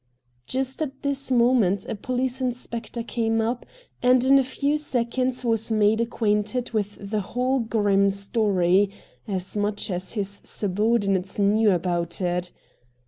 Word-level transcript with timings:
Just 0.47 0.81
at 0.81 1.03
this 1.03 1.29
moment 1.31 1.85
a 1.87 1.93
police 1.93 2.41
inspector 2.41 3.03
came 3.03 3.39
up, 3.39 3.67
and 4.01 4.23
in 4.23 4.39
a 4.39 4.43
few 4.43 4.75
seconds 4.75 5.45
was 5.45 5.71
made 5.71 6.01
acquainted 6.01 6.71
with 6.71 6.97
the 6.99 7.21
whole 7.21 7.59
grim 7.59 8.09
story— 8.09 8.89
as 9.37 9.55
much 9.55 9.91
as 9.91 10.13
his 10.13 10.41
subordinates 10.43 11.37
knew 11.37 11.69
about 11.69 12.19
it. 12.19 12.51